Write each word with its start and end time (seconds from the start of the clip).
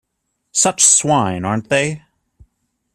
Such 0.51 0.83
swine, 0.83 1.45
aren't 1.45 1.69
they? 1.69 2.01